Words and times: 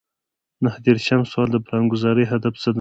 نهه 0.63 0.77
دېرشم 0.85 1.21
سوال 1.31 1.49
د 1.53 1.57
پلانګذارۍ 1.65 2.25
هدف 2.31 2.53
څه 2.61 2.67
دی. 2.69 2.69